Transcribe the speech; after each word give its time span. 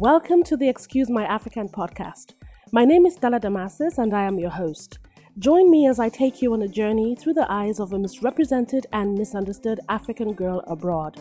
Welcome 0.00 0.44
to 0.44 0.56
the 0.56 0.68
Excuse 0.68 1.10
My 1.10 1.24
African 1.24 1.68
podcast. 1.68 2.34
My 2.70 2.84
name 2.84 3.04
is 3.04 3.16
Stella 3.16 3.40
Damasus 3.40 3.98
and 3.98 4.14
I 4.14 4.22
am 4.22 4.38
your 4.38 4.50
host. 4.50 5.00
Join 5.40 5.72
me 5.72 5.88
as 5.88 5.98
I 5.98 6.08
take 6.08 6.40
you 6.40 6.52
on 6.52 6.62
a 6.62 6.68
journey 6.68 7.16
through 7.16 7.32
the 7.32 7.50
eyes 7.50 7.80
of 7.80 7.92
a 7.92 7.98
misrepresented 7.98 8.86
and 8.92 9.18
misunderstood 9.18 9.80
African 9.88 10.34
girl 10.34 10.62
abroad. 10.68 11.16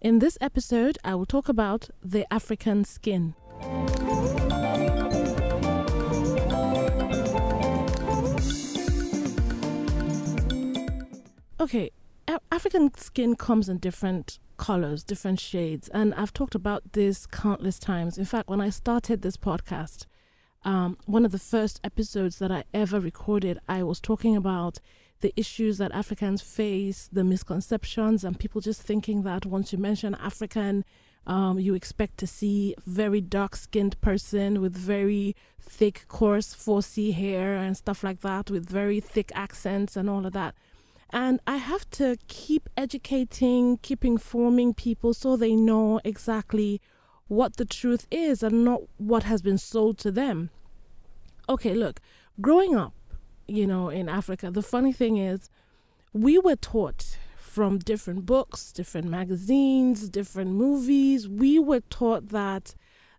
In 0.00 0.20
this 0.20 0.38
episode, 0.40 0.96
I 1.04 1.16
will 1.16 1.26
talk 1.26 1.50
about 1.50 1.90
the 2.02 2.24
African 2.32 2.84
skin. 2.84 3.34
Okay, 11.60 11.90
African 12.50 12.94
skin 12.96 13.36
comes 13.36 13.68
in 13.68 13.76
different 13.76 14.38
colors, 14.64 15.04
different 15.04 15.38
shades, 15.38 15.88
and 15.90 16.14
I've 16.14 16.32
talked 16.32 16.54
about 16.54 16.94
this 16.94 17.26
countless 17.26 17.78
times. 17.78 18.16
In 18.16 18.24
fact, 18.24 18.48
when 18.48 18.62
I 18.62 18.70
started 18.70 19.20
this 19.20 19.36
podcast, 19.36 20.06
um, 20.64 20.96
one 21.04 21.26
of 21.26 21.32
the 21.32 21.38
first 21.38 21.78
episodes 21.84 22.38
that 22.38 22.50
I 22.50 22.64
ever 22.72 22.98
recorded, 22.98 23.58
I 23.68 23.82
was 23.82 24.00
talking 24.00 24.34
about 24.34 24.78
the 25.20 25.34
issues 25.36 25.76
that 25.76 25.92
Africans 25.92 26.40
face, 26.40 27.10
the 27.12 27.24
misconceptions, 27.24 28.24
and 28.24 28.40
people 28.40 28.62
just 28.62 28.80
thinking 28.80 29.22
that 29.24 29.44
once 29.44 29.70
you 29.70 29.78
mention 29.78 30.14
African, 30.14 30.86
um, 31.26 31.58
you 31.58 31.74
expect 31.74 32.16
to 32.20 32.26
see 32.26 32.74
very 32.86 33.20
dark 33.20 33.56
skinned 33.56 34.00
person 34.00 34.62
with 34.62 34.74
very 34.74 35.36
thick, 35.60 36.06
coarse, 36.08 36.54
4C 36.54 37.12
hair 37.12 37.54
and 37.54 37.76
stuff 37.76 38.02
like 38.02 38.22
that, 38.22 38.50
with 38.50 38.66
very 38.66 38.98
thick 38.98 39.30
accents 39.34 39.94
and 39.94 40.08
all 40.08 40.24
of 40.24 40.32
that. 40.32 40.54
And 41.10 41.40
I 41.46 41.56
have 41.56 41.88
to 41.90 42.16
keep 42.28 42.68
educating, 42.76 43.78
keep 43.78 44.04
informing 44.04 44.74
people 44.74 45.14
so 45.14 45.36
they 45.36 45.54
know 45.54 46.00
exactly 46.04 46.80
what 47.28 47.56
the 47.56 47.64
truth 47.64 48.06
is 48.10 48.42
and 48.42 48.64
not 48.64 48.82
what 48.98 49.22
has 49.24 49.42
been 49.42 49.58
sold 49.58 49.98
to 49.98 50.10
them. 50.10 50.50
Okay, 51.48 51.74
look, 51.74 52.00
growing 52.40 52.74
up, 52.74 52.94
you 53.46 53.66
know, 53.66 53.88
in 53.88 54.08
Africa, 54.08 54.50
the 54.50 54.62
funny 54.62 54.92
thing 54.92 55.16
is, 55.16 55.50
we 56.12 56.38
were 56.38 56.56
taught 56.56 57.18
from 57.36 57.78
different 57.78 58.26
books, 58.26 58.72
different 58.72 59.08
magazines, 59.08 60.08
different 60.08 60.50
movies, 60.50 61.28
we 61.28 61.58
were 61.58 61.80
taught 61.88 62.30
that 62.30 62.74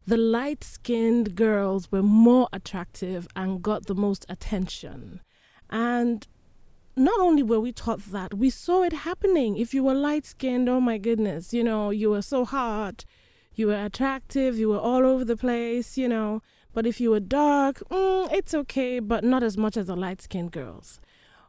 the 0.08 0.17
light 0.17 0.64
skinned 0.64 1.36
girls 1.36 1.92
were 1.92 2.03
more 2.03 2.47
attractive 2.53 3.27
and 3.36 3.61
got 3.61 3.88
the 3.88 3.95
most 3.95 4.25
attention. 4.30 5.22
And 5.70 6.27
not 6.96 7.20
only 7.20 7.44
were 7.44 7.60
we 7.60 7.72
taught 7.72 8.00
that, 8.12 8.34
we 8.34 8.50
saw 8.50 8.84
it 8.84 8.94
happening. 8.94 9.58
If 9.58 9.74
you 9.74 9.84
were 9.84 9.94
light 9.94 10.26
skinned, 10.26 10.70
oh 10.70 10.80
my 10.80 10.98
goodness, 10.98 11.54
you 11.54 11.64
know, 11.64 11.90
you 11.90 12.10
were 12.10 12.22
so 12.22 12.46
hot, 12.46 13.04
you 13.54 13.68
were 13.68 13.86
attractive, 13.86 14.58
you 14.58 14.70
were 14.70 14.80
all 14.80 15.06
over 15.06 15.26
the 15.26 15.38
place, 15.38 15.98
you 15.98 16.08
know. 16.08 16.42
But 16.73 16.86
if 16.86 17.00
you 17.00 17.12
were 17.12 17.20
dark, 17.20 17.82
mm, 17.90 18.32
it's 18.32 18.54
okay, 18.54 19.00
but 19.00 19.23
not 19.23 19.44
as 19.44 19.58
much 19.58 19.78
as 19.78 19.88
the 19.88 19.96
light 19.96 20.22
skinned 20.22 20.52
girls. 20.52 21.00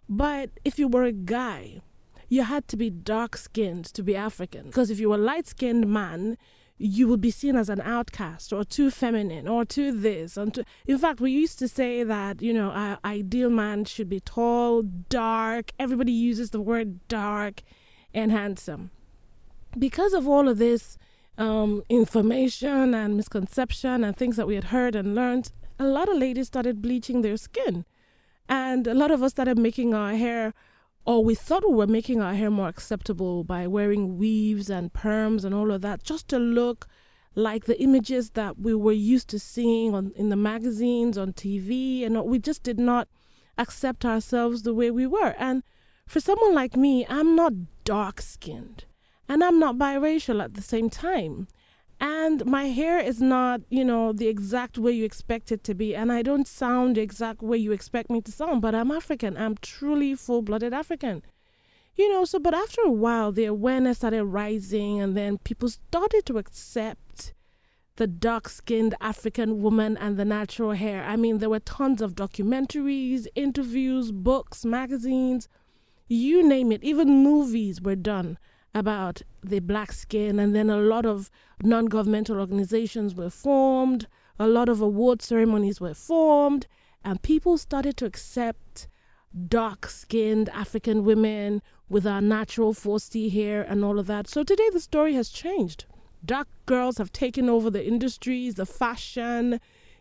But 0.09 0.51
if 0.65 0.79
you 0.79 0.89
were 0.89 1.05
a 1.05 1.13
guy, 1.13 1.81
you 2.29 2.43
had 2.43 2.69
to 2.69 2.77
be 2.77 2.91
dark 2.91 3.37
skinned 3.37 3.85
to 3.87 4.03
be 4.03 4.17
African. 4.17 4.67
Because 4.67 4.91
if 4.91 5.01
you 5.01 5.11
were 5.11 5.17
a 5.17 5.19
light 5.19 5.47
skinned 5.47 5.89
man, 5.89 6.37
you 6.79 7.09
would 7.09 7.21
be 7.21 7.31
seen 7.31 7.57
as 7.57 7.69
an 7.69 7.81
outcast 7.81 8.53
or 8.53 8.65
too 8.65 8.91
feminine 8.91 9.49
or 9.49 9.65
too 9.65 9.91
this 9.93 10.37
and 10.37 10.55
too, 10.55 10.65
in 10.87 10.99
fact 10.99 11.21
we 11.21 11.31
used 11.31 11.59
to 11.59 11.67
say 11.67 12.03
that 12.03 12.43
you 12.43 12.53
know 12.53 12.71
our 12.71 12.99
ideal 13.05 13.51
man 13.51 13.85
should 13.85 14.09
be 14.09 14.21
tall 14.21 14.83
dark. 14.83 15.73
Everybody 15.79 16.13
uses 16.13 16.51
the 16.51 16.61
word 16.61 17.07
dark 17.09 17.63
and 18.13 18.31
handsome. 18.31 18.91
Because 19.79 20.15
of 20.15 20.27
all 20.27 20.49
of 20.49 20.59
this 20.59 20.97
um, 21.39 21.83
information 21.89 22.95
and 22.95 23.17
misconception 23.17 24.03
and 24.05 24.17
things 24.17 24.37
that 24.37 24.47
we 24.47 24.55
had 24.55 24.65
heard 24.65 24.95
and 24.95 25.15
learned 25.15 25.53
a 25.79 25.85
lot 25.85 26.09
of 26.09 26.17
ladies 26.17 26.47
started 26.47 26.81
bleaching 26.81 27.23
their 27.23 27.37
skin. 27.37 27.85
And 28.49 28.87
a 28.87 28.95
lot 28.95 29.11
of 29.11 29.23
us 29.23 29.33
started 29.33 29.59
making 29.59 29.93
our 29.93 30.15
hair 30.15 30.55
or 31.07 31.25
we 31.25 31.37
thought 31.37 31.67
we 31.67 31.75
were 31.75 31.87
making 31.87 32.21
our 32.21 32.35
hair 32.35 32.51
more 32.51 32.69
acceptable 32.69 33.45
by 33.45 33.67
wearing 33.67 34.19
weaves 34.19 34.69
and 34.69 34.93
perms 34.93 35.45
and 35.45 35.55
all 35.55 35.71
of 35.71 35.81
that 35.81 36.03
just 36.03 36.27
to 36.29 36.39
look 36.39 36.89
like 37.37 37.67
the 37.67 37.81
images 37.81 38.31
that 38.31 38.59
we 38.59 38.75
were 38.75 38.93
used 38.93 39.29
to 39.29 39.39
seeing 39.39 39.95
on 39.95 40.13
in 40.17 40.31
the 40.31 40.37
magazines 40.37 41.17
on 41.17 41.33
TV 41.33 42.05
and 42.05 42.21
we 42.25 42.39
just 42.39 42.63
did 42.65 42.79
not 42.79 43.09
accept 43.57 44.05
ourselves 44.05 44.63
the 44.63 44.75
way 44.75 44.91
we 44.91 45.07
were. 45.07 45.35
And 45.39 45.63
for 46.09 46.19
someone 46.21 46.55
like 46.55 46.77
me 46.77 47.07
I'm 47.09 47.37
not 47.37 47.53
dark 47.85 48.21
skinned 48.21 48.85
and 49.29 49.45
I'm 49.45 49.61
not 49.61 49.77
biracial 49.77 50.43
at 50.43 50.55
the 50.55 50.63
same 50.63 50.91
time 50.91 51.47
and 52.01 52.45
my 52.45 52.65
hair 52.67 52.99
is 52.99 53.21
not 53.21 53.61
you 53.71 53.85
know 53.85 54.13
the 54.13 54.29
exact 54.29 54.77
way 54.77 54.93
you 54.93 55.05
expect 55.05 55.51
it 55.51 55.65
to 55.65 55.75
be. 55.75 55.95
And 55.95 56.13
i 56.13 56.23
don't 56.23 56.47
sound 56.47 56.97
the 56.97 57.01
exact 57.01 57.43
way 57.43 57.57
you 57.57 57.73
expect 57.73 58.11
me 58.11 58.21
to 58.23 58.33
sound 58.33 58.63
but 58.63 58.75
i'm 58.75 58.91
african. 58.91 59.37
I'm 59.37 59.57
truly 59.61 60.15
full-blooded 60.15 60.73
african. 60.73 61.23
You 61.95 62.13
know 62.13 62.25
so 62.25 62.39
but 62.39 62.55
after 62.55 62.83
a 62.83 62.91
while 62.91 63.33
the 63.33 63.47
awareness 63.47 63.99
started 63.99 64.25
rising 64.25 65.01
and 65.01 65.17
then 65.17 65.39
people 65.39 65.69
started 65.69 66.27
to 66.27 66.39
accept 66.39 67.33
the 67.97 68.07
dark-skinned 68.07 68.95
african 69.01 69.63
woman 69.63 69.97
and 69.97 70.19
the 70.19 70.25
natural 70.27 70.73
hair. 70.73 71.03
I 71.05 71.17
mean 71.17 71.39
there 71.39 71.51
were 71.51 71.61
tons 71.61 72.03
of 72.03 72.15
documentaries 72.15 73.27
interviews 73.35 74.13
books 74.13 74.65
magazines 74.65 75.49
you 76.09 76.47
name 76.47 76.71
it. 76.71 76.85
Even 76.85 77.25
movies 77.25 77.81
were 77.81 77.97
done 77.97 78.39
about 78.77 79.23
the 79.43 79.59
black 79.61 79.91
skin, 79.91 80.39
and 80.39 80.55
then 80.55 80.69
a 80.69 80.77
lot 80.77 81.07
of 81.07 81.31
non 81.63 81.87
governmental 81.87 82.39
organizations 82.39 83.15
were 83.15 83.31
formed, 83.31 84.07
a 84.39 84.47
lot 84.47 84.69
of 84.69 84.83
award 84.83 85.23
ceremonies 85.23 85.81
were 85.81 85.95
formed, 85.95 86.67
and 87.03 87.23
people 87.23 87.57
started 87.57 87.97
to 87.97 88.05
accept 88.05 88.87
dark 89.49 89.87
skinned 89.87 90.51
African 90.51 91.05
women 91.05 91.63
with 91.89 92.07
our 92.07 92.21
natural 92.21 92.75
4C 92.75 93.33
hair 93.33 93.63
and 93.63 93.83
all 93.83 93.99
of 93.99 94.07
that. 94.09 94.29
So 94.29 94.45
today 94.45 94.69
the 94.71 94.81
story 94.81 95.15
has 95.15 95.31
changed. 95.31 95.87
Dark 96.25 96.49
girls 96.67 96.99
have 96.99 97.13
taken 97.13 97.49
over 97.49 97.71
the 97.71 97.87
industries, 97.87 98.57
the 98.57 98.67
fashion, 98.67 99.59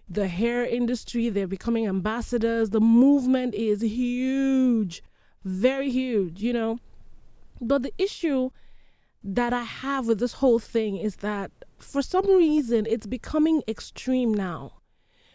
the 0.10 0.28
hair 0.28 0.66
industry. 0.66 1.30
They're 1.30 1.48
becoming 1.48 1.88
ambassadors. 1.88 2.72
The 2.72 2.82
movement 2.82 3.56
is 3.56 3.82
huge, 3.82 5.02
very 5.46 5.90
huge, 5.90 6.42
you 6.42 6.52
know. 6.52 6.80
But 7.62 7.84
the 7.84 7.94
issue 7.98 8.50
that 9.28 9.54
I 9.54 9.64
have 9.64 10.06
with 10.06 10.20
this 10.20 10.34
whole 10.34 10.60
thing 10.60 10.98
is 10.98 11.18
that 11.18 11.50
for 11.80 12.04
some 12.04 12.28
reason 12.28 12.86
it's 12.88 13.08
becoming 13.08 13.64
extreme 13.68 14.32
now. 14.32 14.74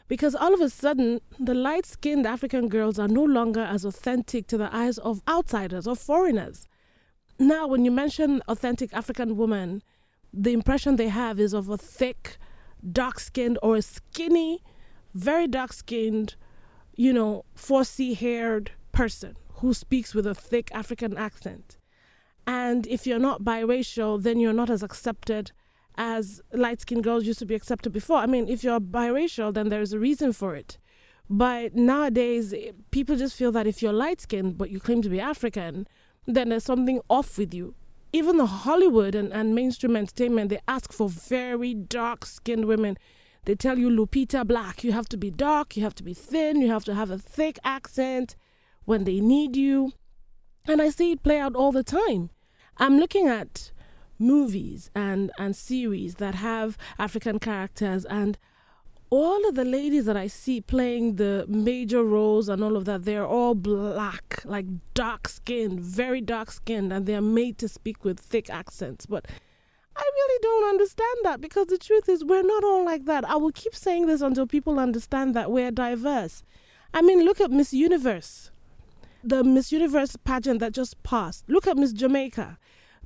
Because 0.06 0.36
all 0.36 0.54
of 0.54 0.60
a 0.60 0.70
sudden, 0.70 1.20
the 1.40 1.54
light 1.54 1.86
skinned 1.86 2.24
African 2.24 2.68
girls 2.68 3.00
are 3.00 3.08
no 3.08 3.24
longer 3.24 3.62
as 3.62 3.84
authentic 3.84 4.46
to 4.48 4.56
the 4.56 4.74
eyes 4.74 4.98
of 4.98 5.22
outsiders 5.28 5.88
or 5.88 5.96
foreigners. 5.96 6.68
Now, 7.38 7.66
when 7.66 7.84
you 7.84 7.90
mention 7.90 8.42
authentic 8.46 8.92
African 8.92 9.36
woman, 9.36 9.82
the 10.32 10.52
impression 10.52 10.94
they 10.94 11.08
have 11.08 11.40
is 11.40 11.52
of 11.52 11.68
a 11.68 11.76
thick, 11.76 12.38
dark 12.92 13.18
skinned 13.18 13.58
or 13.60 13.76
a 13.76 13.82
skinny, 13.82 14.62
very 15.14 15.48
dark 15.48 15.72
skinned, 15.72 16.36
you 16.94 17.12
know, 17.12 17.44
4C 17.56 18.16
haired 18.16 18.72
person 18.92 19.36
who 19.54 19.74
speaks 19.74 20.14
with 20.14 20.26
a 20.26 20.34
thick 20.34 20.70
African 20.72 21.16
accent. 21.16 21.79
And 22.50 22.84
if 22.88 23.06
you're 23.06 23.20
not 23.20 23.44
biracial, 23.44 24.20
then 24.20 24.40
you're 24.40 24.52
not 24.52 24.70
as 24.70 24.82
accepted 24.82 25.52
as 25.96 26.40
light 26.52 26.80
skinned 26.80 27.04
girls 27.04 27.24
used 27.24 27.38
to 27.38 27.46
be 27.46 27.54
accepted 27.54 27.92
before. 27.92 28.16
I 28.16 28.26
mean, 28.26 28.48
if 28.48 28.64
you're 28.64 28.80
biracial, 28.80 29.54
then 29.54 29.68
there's 29.68 29.92
a 29.92 30.00
reason 30.00 30.32
for 30.32 30.56
it. 30.56 30.76
But 31.28 31.76
nowadays, 31.76 32.52
people 32.90 33.14
just 33.14 33.36
feel 33.36 33.52
that 33.52 33.68
if 33.68 33.80
you're 33.80 33.92
light 33.92 34.20
skinned 34.20 34.58
but 34.58 34.68
you 34.68 34.80
claim 34.80 35.00
to 35.02 35.08
be 35.08 35.20
African, 35.20 35.86
then 36.26 36.48
there's 36.48 36.64
something 36.64 37.00
off 37.08 37.38
with 37.38 37.54
you. 37.54 37.76
Even 38.12 38.36
the 38.36 38.46
Hollywood 38.46 39.14
and, 39.14 39.32
and 39.32 39.54
mainstream 39.54 39.94
entertainment, 39.94 40.50
they 40.50 40.58
ask 40.66 40.92
for 40.92 41.08
very 41.08 41.72
dark 41.72 42.26
skinned 42.26 42.64
women. 42.64 42.98
They 43.44 43.54
tell 43.54 43.78
you 43.78 43.90
Lupita 43.90 44.44
Black, 44.44 44.82
you 44.82 44.90
have 44.90 45.08
to 45.10 45.16
be 45.16 45.30
dark, 45.30 45.76
you 45.76 45.84
have 45.84 45.94
to 45.94 46.02
be 46.02 46.14
thin, 46.14 46.60
you 46.60 46.68
have 46.68 46.84
to 46.86 46.96
have 46.96 47.12
a 47.12 47.18
thick 47.18 47.60
accent 47.62 48.34
when 48.86 49.04
they 49.04 49.20
need 49.20 49.54
you. 49.54 49.92
And 50.66 50.82
I 50.82 50.90
see 50.90 51.12
it 51.12 51.22
play 51.22 51.38
out 51.38 51.54
all 51.54 51.70
the 51.70 51.84
time. 51.84 52.30
I'm 52.80 52.98
looking 52.98 53.28
at 53.28 53.72
movies 54.18 54.90
and, 54.94 55.30
and 55.38 55.54
series 55.54 56.14
that 56.14 56.36
have 56.36 56.78
African 56.98 57.38
characters 57.38 58.06
and 58.06 58.38
all 59.10 59.46
of 59.46 59.54
the 59.54 59.66
ladies 59.66 60.06
that 60.06 60.16
I 60.16 60.28
see 60.28 60.62
playing 60.62 61.16
the 61.16 61.44
major 61.46 62.02
roles 62.02 62.48
and 62.48 62.64
all 62.64 62.76
of 62.76 62.86
that, 62.86 63.04
they're 63.04 63.26
all 63.26 63.54
black, 63.54 64.40
like 64.46 64.64
dark 64.94 65.28
skinned, 65.28 65.80
very 65.80 66.22
dark 66.22 66.50
skinned, 66.50 66.90
and 66.92 67.04
they're 67.04 67.20
made 67.20 67.58
to 67.58 67.68
speak 67.68 68.02
with 68.02 68.18
thick 68.18 68.48
accents. 68.48 69.04
But 69.04 69.26
I 69.96 70.08
really 70.14 70.38
don't 70.40 70.70
understand 70.70 71.18
that 71.24 71.40
because 71.40 71.66
the 71.66 71.76
truth 71.76 72.08
is, 72.08 72.24
we're 72.24 72.42
not 72.42 72.64
all 72.64 72.84
like 72.84 73.04
that. 73.06 73.28
I 73.28 73.36
will 73.36 73.52
keep 73.52 73.74
saying 73.74 74.06
this 74.06 74.22
until 74.22 74.46
people 74.46 74.78
understand 74.78 75.34
that 75.34 75.50
we're 75.50 75.72
diverse. 75.72 76.44
I 76.94 77.02
mean, 77.02 77.24
look 77.24 77.40
at 77.40 77.50
Miss 77.50 77.74
Universe 77.74 78.49
the 79.22 79.44
Miss 79.44 79.72
Universe 79.72 80.16
pageant 80.24 80.60
that 80.60 80.72
just 80.72 81.02
passed. 81.02 81.44
Look 81.48 81.66
at 81.66 81.76
Miss 81.76 81.92
Jamaica. 81.92 82.58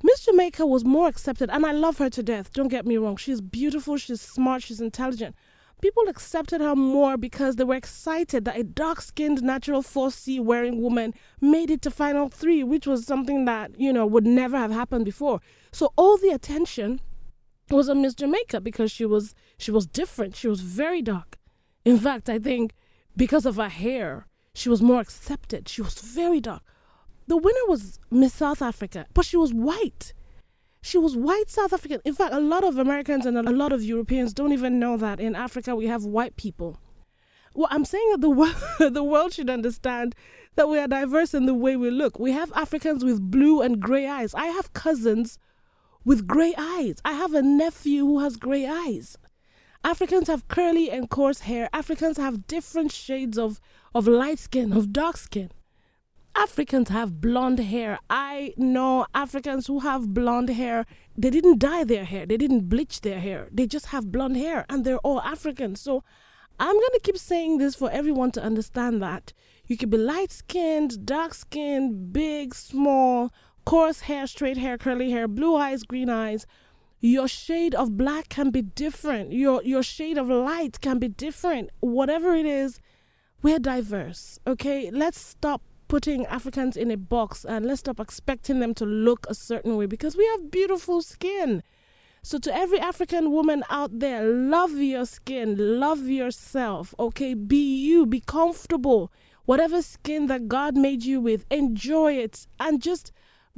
Miss 0.03 0.25
Jamaica 0.25 0.65
was 0.65 0.83
more 0.83 1.07
accepted, 1.07 1.49
and 1.49 1.65
I 1.65 1.71
love 1.71 1.97
her 1.97 2.09
to 2.09 2.23
death. 2.23 2.51
Don't 2.53 2.67
get 2.67 2.85
me 2.85 2.97
wrong. 2.97 3.15
She's 3.17 3.41
beautiful, 3.41 3.97
she's 3.97 4.21
smart, 4.21 4.63
she's 4.63 4.81
intelligent. 4.81 5.35
People 5.81 6.07
accepted 6.07 6.61
her 6.61 6.75
more 6.75 7.17
because 7.17 7.55
they 7.55 7.63
were 7.63 7.75
excited 7.75 8.45
that 8.45 8.57
a 8.57 8.63
dark 8.63 9.01
skinned 9.01 9.43
natural 9.43 9.81
4C 9.81 10.39
wearing 10.39 10.81
woman 10.81 11.13
made 11.41 11.69
it 11.69 11.81
to 11.83 11.91
final 11.91 12.29
three, 12.29 12.63
which 12.63 12.87
was 12.87 13.05
something 13.05 13.45
that, 13.45 13.77
you 13.79 13.91
know, 13.91 14.05
would 14.05 14.25
never 14.25 14.57
have 14.57 14.71
happened 14.71 15.05
before. 15.05 15.41
So 15.71 15.91
all 15.97 16.17
the 16.17 16.29
attention 16.29 17.01
was 17.69 17.89
on 17.89 18.01
Miss 18.01 18.13
Jamaica 18.13 18.61
because 18.61 18.91
she 18.91 19.05
was 19.05 19.33
she 19.57 19.71
was 19.71 19.85
different. 19.85 20.35
She 20.35 20.47
was 20.47 20.61
very 20.61 21.01
dark. 21.01 21.37
In 21.83 21.97
fact, 21.97 22.29
I 22.29 22.39
think 22.39 22.73
because 23.17 23.45
of 23.45 23.57
her 23.57 23.69
hair, 23.69 24.27
she 24.55 24.69
was 24.69 24.81
more 24.81 25.01
accepted. 25.01 25.67
She 25.67 25.81
was 25.81 25.99
very 25.99 26.39
dark. 26.39 26.63
The 27.27 27.37
winner 27.37 27.65
was 27.67 27.99
Miss 28.09 28.33
South 28.33 28.61
Africa, 28.61 29.05
but 29.13 29.25
she 29.25 29.37
was 29.37 29.53
white. 29.53 30.13
She 30.81 30.97
was 30.97 31.17
white 31.17 31.49
South 31.49 31.73
African. 31.73 31.99
In 32.05 32.13
fact, 32.13 32.33
a 32.33 32.39
lot 32.39 32.63
of 32.63 32.77
Americans 32.77 33.25
and 33.25 33.37
a 33.37 33.51
lot 33.51 33.73
of 33.73 33.83
Europeans 33.83 34.33
don't 34.33 34.53
even 34.53 34.79
know 34.79 34.95
that 34.97 35.19
in 35.19 35.35
Africa 35.35 35.75
we 35.75 35.87
have 35.87 36.05
white 36.05 36.37
people. 36.37 36.79
Well, 37.53 37.67
I'm 37.71 37.85
saying 37.85 38.07
that 38.11 38.21
the 38.21 38.29
world, 38.29 38.55
the 38.79 39.03
world 39.03 39.33
should 39.33 39.49
understand 39.49 40.15
that 40.55 40.69
we 40.69 40.79
are 40.79 40.87
diverse 40.87 41.33
in 41.33 41.47
the 41.47 41.53
way 41.53 41.75
we 41.75 41.89
look. 41.89 42.17
We 42.17 42.31
have 42.31 42.53
Africans 42.55 43.03
with 43.03 43.19
blue 43.19 43.61
and 43.61 43.79
gray 43.79 44.07
eyes. 44.07 44.33
I 44.33 44.47
have 44.47 44.73
cousins 44.73 45.37
with 46.05 46.27
gray 46.27 46.53
eyes. 46.57 46.95
I 47.03 47.13
have 47.13 47.33
a 47.33 47.41
nephew 47.41 48.05
who 48.05 48.19
has 48.19 48.37
gray 48.37 48.65
eyes. 48.65 49.17
Africans 49.85 50.27
have 50.29 50.47
curly 50.47 50.89
and 50.89 51.07
coarse 51.11 51.41
hair. 51.41 51.69
Africans 51.71 52.17
have 52.17 52.47
different 52.47 52.91
shades 52.91 53.37
of, 53.37 53.61
of 53.93 54.07
light 54.07 54.39
skin, 54.39 54.73
of 54.73 54.91
dark 54.91 55.15
skin. 55.15 55.51
Africans 56.33 56.89
have 56.89 57.21
blonde 57.21 57.59
hair. 57.59 57.99
I 58.09 58.55
know 58.57 59.05
Africans 59.13 59.67
who 59.67 59.81
have 59.81 60.11
blonde 60.11 60.49
hair. 60.49 60.87
They 61.15 61.29
didn't 61.29 61.59
dye 61.59 61.83
their 61.83 62.03
hair, 62.03 62.25
they 62.25 62.35
didn't 62.35 62.67
bleach 62.67 63.01
their 63.01 63.19
hair. 63.19 63.47
They 63.51 63.67
just 63.67 63.85
have 63.87 64.11
blonde 64.11 64.37
hair 64.37 64.65
and 64.69 64.83
they're 64.83 64.97
all 64.97 65.21
Africans. 65.21 65.81
So 65.81 66.03
I'm 66.59 66.73
going 66.73 66.93
to 66.93 67.01
keep 67.03 67.19
saying 67.19 67.59
this 67.59 67.75
for 67.75 67.91
everyone 67.91 68.31
to 68.31 68.43
understand 68.43 69.03
that 69.03 69.33
you 69.67 69.77
can 69.77 69.91
be 69.91 69.97
light 69.97 70.31
skinned, 70.31 71.05
dark 71.05 71.35
skinned, 71.35 72.11
big, 72.11 72.55
small, 72.55 73.31
coarse 73.65 73.99
hair, 74.01 74.25
straight 74.25 74.57
hair, 74.57 74.79
curly 74.79 75.11
hair, 75.11 75.27
blue 75.27 75.55
eyes, 75.55 75.83
green 75.83 76.09
eyes. 76.09 76.47
Your 77.05 77.27
shade 77.27 77.75
of 77.75 77.97
black 77.97 78.29
can 78.29 78.49
be 78.49 78.63
different. 78.63 79.31
Your 79.31 79.61
your 79.61 79.83
shade 79.83 80.17
of 80.17 80.27
light 80.27 80.81
can 80.81 80.97
be 80.97 81.07
different. 81.07 81.69
Whatever 81.79 82.33
it 82.33 82.47
is, 82.47 82.81
we're 83.43 83.59
diverse. 83.59 84.39
Okay? 84.47 84.89
Let's 84.89 85.21
stop 85.21 85.61
putting 85.87 86.25
Africans 86.25 86.75
in 86.75 86.89
a 86.89 86.97
box 86.97 87.45
and 87.45 87.63
let's 87.63 87.81
stop 87.81 87.99
expecting 87.99 88.59
them 88.59 88.73
to 88.73 88.85
look 88.87 89.27
a 89.29 89.35
certain 89.35 89.77
way 89.77 89.85
because 89.85 90.17
we 90.17 90.25
have 90.31 90.49
beautiful 90.49 91.03
skin. 91.03 91.61
So, 92.23 92.39
to 92.39 92.51
every 92.51 92.79
African 92.79 93.29
woman 93.29 93.63
out 93.69 93.99
there, 93.99 94.23
love 94.23 94.71
your 94.71 95.05
skin, 95.05 95.79
love 95.79 96.07
yourself, 96.07 96.95
okay? 96.97 97.35
Be 97.35 97.85
you, 97.85 98.07
be 98.07 98.19
comfortable. 98.19 99.11
Whatever 99.45 99.83
skin 99.83 100.25
that 100.25 100.47
God 100.47 100.75
made 100.75 101.03
you 101.03 101.21
with, 101.21 101.45
enjoy 101.51 102.13
it 102.13 102.47
and 102.59 102.81
just 102.81 103.11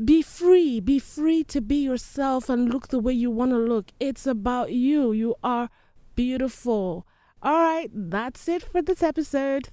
be 0.03 0.21
free. 0.21 0.79
Be 0.79 0.99
free 0.99 1.43
to 1.45 1.61
be 1.61 1.77
yourself 1.77 2.49
and 2.49 2.71
look 2.71 2.89
the 2.89 2.99
way 2.99 3.13
you 3.13 3.31
want 3.31 3.51
to 3.51 3.57
look. 3.57 3.91
It's 3.99 4.27
about 4.27 4.71
you. 4.71 5.11
You 5.11 5.35
are 5.43 5.69
beautiful. 6.15 7.07
All 7.41 7.57
right, 7.57 7.89
that's 7.93 8.47
it 8.47 8.63
for 8.63 8.81
this 8.81 9.03
episode. 9.03 9.69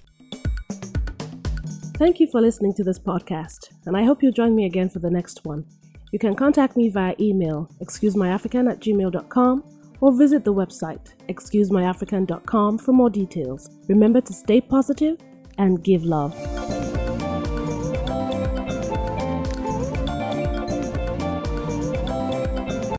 Thank 1.97 2.19
you 2.19 2.27
for 2.31 2.41
listening 2.41 2.73
to 2.73 2.83
this 2.83 2.99
podcast, 2.99 3.71
and 3.85 3.95
I 3.95 4.03
hope 4.03 4.21
you'll 4.21 4.33
join 4.33 4.53
me 4.53 4.65
again 4.65 4.89
for 4.89 4.99
the 4.99 5.09
next 5.09 5.45
one. 5.45 5.65
You 6.11 6.19
can 6.19 6.35
contact 6.35 6.75
me 6.75 6.89
via 6.89 7.15
email, 7.19 7.69
excusemyafrican 7.81 8.69
at 8.69 8.79
gmail.com, 8.79 9.63
or 10.01 10.17
visit 10.17 10.43
the 10.43 10.53
website, 10.53 11.13
excusemyafrican.com, 11.29 12.77
for 12.79 12.91
more 12.91 13.09
details. 13.09 13.69
Remember 13.87 14.21
to 14.21 14.33
stay 14.33 14.59
positive 14.59 15.17
and 15.57 15.83
give 15.83 16.03
love. 16.03 16.35